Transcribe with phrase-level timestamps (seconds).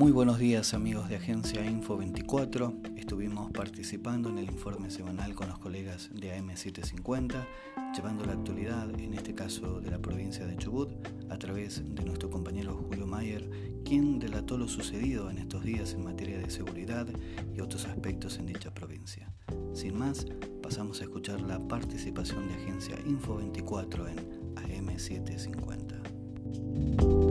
[0.00, 2.72] Muy buenos días amigos de Agencia Info 24.
[2.96, 7.46] Estuvimos participando en el informe semanal con los colegas de AM750,
[7.94, 10.88] llevando la actualidad, en este caso de la provincia de Chubut,
[11.28, 13.50] a través de nuestro compañero Julio Mayer,
[13.84, 17.06] quien delató lo sucedido en estos días en materia de seguridad
[17.54, 19.30] y otros aspectos en dicha provincia.
[19.74, 20.24] Sin más,
[20.62, 24.16] pasamos a escuchar la participación de Agencia Info 24 en
[24.54, 27.29] AM750.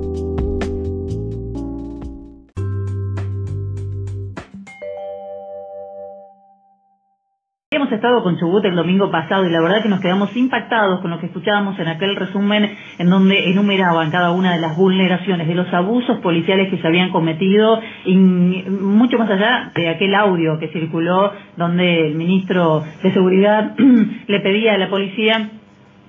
[7.89, 11.09] Hemos estado con Chubut el domingo pasado y la verdad que nos quedamos impactados con
[11.09, 15.55] lo que escuchábamos en aquel resumen en donde enumeraban cada una de las vulneraciones, de
[15.55, 20.67] los abusos policiales que se habían cometido y mucho más allá de aquel audio que
[20.67, 23.75] circuló donde el ministro de Seguridad
[24.27, 25.49] le pedía a la policía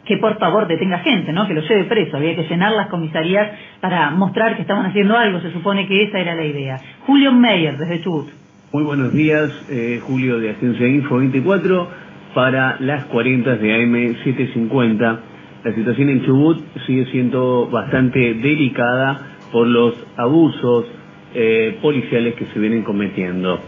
[0.05, 1.49] que por favor detenga gente, ¿no?
[1.49, 2.19] Que lo lleve preso.
[2.19, 5.41] Había que llenar las comisarías para mostrar que estaban haciendo algo.
[5.41, 6.77] Se supone que esa era la idea.
[7.07, 8.40] Julio Meyer, desde Chubut.
[8.73, 11.89] Muy buenos días, eh, Julio de Agencia Info 24
[12.37, 15.19] para las 40 de AM750.
[15.65, 20.87] La situación en Chubut sigue siendo bastante delicada por los abusos
[21.35, 23.59] eh, policiales que se vienen cometiendo.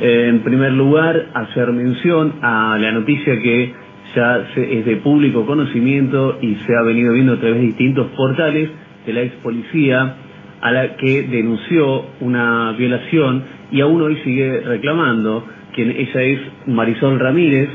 [0.00, 3.72] en primer lugar, hacer mención a la noticia que
[4.16, 8.68] ya es de público conocimiento y se ha venido viendo a través de distintos portales
[9.06, 10.16] de la ex policía
[10.60, 15.44] a la que denunció una violación y aún hoy sigue reclamando,
[15.74, 17.68] quien ella es Marisol Ramírez,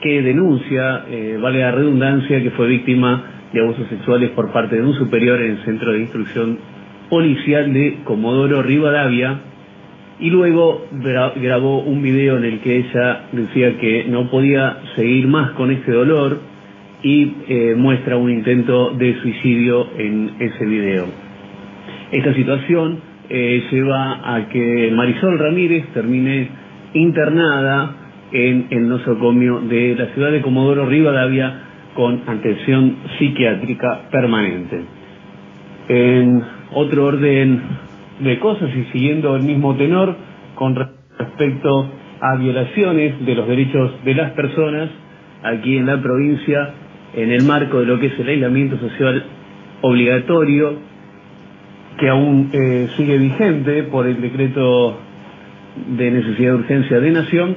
[0.00, 4.82] que denuncia, eh, vale la redundancia, que fue víctima de abusos sexuales por parte de
[4.82, 6.58] un superior en el Centro de Instrucción
[7.10, 9.40] Policial de Comodoro Rivadavia,
[10.20, 10.86] y luego
[11.36, 15.92] grabó un video en el que ella decía que no podía seguir más con este
[15.92, 16.38] dolor
[17.02, 21.29] y eh, muestra un intento de suicidio en ese video.
[22.12, 26.48] Esta situación eh, lleva a que Marisol Ramírez termine
[26.94, 27.94] internada
[28.32, 31.60] en el nosocomio de la ciudad de Comodoro Rivadavia
[31.94, 34.80] con atención psiquiátrica permanente.
[35.88, 36.42] En
[36.72, 37.62] otro orden
[38.18, 40.16] de cosas y siguiendo el mismo tenor
[40.56, 40.74] con
[41.16, 41.90] respecto
[42.20, 44.90] a violaciones de los derechos de las personas
[45.44, 46.70] aquí en la provincia
[47.14, 49.24] en el marco de lo que es el aislamiento social
[49.80, 50.89] obligatorio
[52.00, 54.98] que aún eh, sigue vigente por el decreto
[55.86, 57.56] de necesidad de urgencia de nación,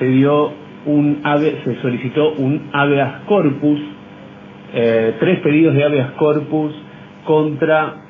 [0.00, 0.52] se dio
[0.86, 1.22] un
[1.64, 3.80] se solicitó un habeas corpus,
[4.74, 6.72] eh, tres pedidos de habeas corpus
[7.24, 8.02] contra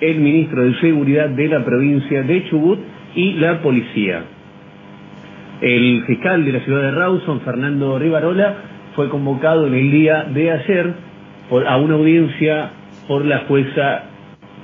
[0.00, 2.78] el ministro de Seguridad de la provincia de Chubut
[3.14, 4.24] y la policía.
[5.60, 8.56] El fiscal de la ciudad de Rawson, Fernando Rivarola,
[8.94, 10.94] fue convocado en el día de ayer
[11.66, 12.70] a una audiencia
[13.06, 14.15] por la jueza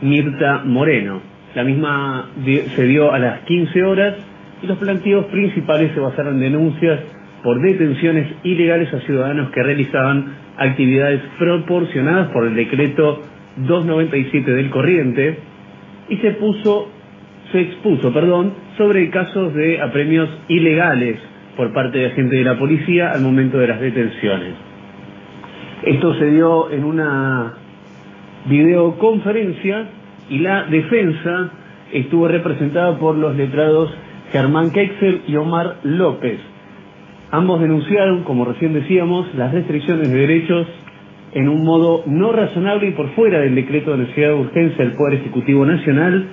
[0.03, 1.21] Mirta Moreno.
[1.55, 4.15] La misma se dio a las 15 horas
[4.63, 7.01] y los planteos principales se basaron en denuncias
[7.43, 13.23] por detenciones ilegales a ciudadanos que realizaban actividades proporcionadas por el decreto
[13.57, 15.39] 297 del corriente
[16.09, 16.89] y se puso
[17.51, 21.19] se expuso, perdón, sobre casos de apremios ilegales
[21.57, 24.55] por parte de agentes de la policía al momento de las detenciones.
[25.84, 27.53] Esto se dio en una
[28.47, 29.88] videoconferencia
[30.28, 31.50] y la defensa
[31.92, 33.91] estuvo representada por los letrados
[34.32, 36.41] Germán Kexel y Omar López.
[37.30, 40.66] Ambos denunciaron, como recién decíamos, las restricciones de derechos
[41.32, 44.94] en un modo no razonable y por fuera del decreto de necesidad de urgencia del
[44.94, 46.26] Poder Ejecutivo Nacional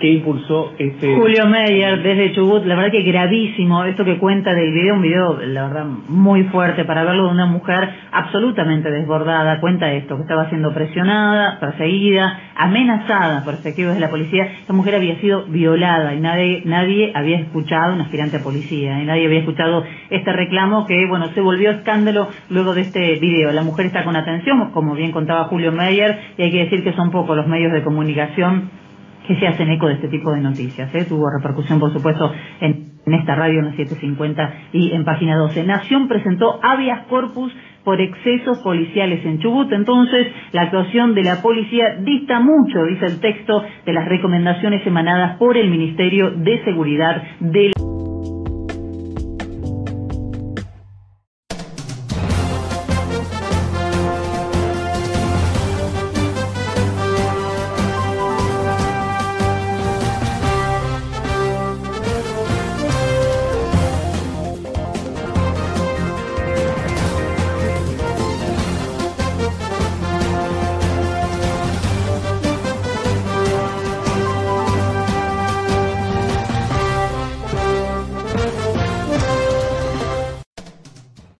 [0.00, 1.14] que impulsó este...
[1.14, 5.38] Julio Meyer, desde Chubut, la verdad que gravísimo esto que cuenta del video, un video,
[5.40, 10.48] la verdad, muy fuerte para verlo de una mujer absolutamente desbordada, cuenta esto, que estaba
[10.48, 16.20] siendo presionada, perseguida, amenazada por efectivos de la policía, esta mujer había sido violada y
[16.20, 21.06] nadie, nadie había escuchado, un aspirante a policía, y nadie había escuchado este reclamo que,
[21.06, 23.52] bueno, se volvió escándalo luego de este video.
[23.52, 26.92] La mujer está con atención, como bien contaba Julio Meyer, y hay que decir que
[26.94, 28.81] son pocos los medios de comunicación
[29.26, 30.94] que se hacen eco de este tipo de noticias.
[30.94, 31.04] ¿eh?
[31.08, 35.64] Tuvo repercusión, por supuesto, en, esta radio en la 750 y en página 12.
[35.64, 37.52] Nación presentó habeas corpus
[37.84, 39.72] por excesos policiales en Chubut.
[39.72, 45.36] Entonces, la actuación de la policía dista mucho, dice el texto, de las recomendaciones emanadas
[45.38, 47.72] por el Ministerio de Seguridad del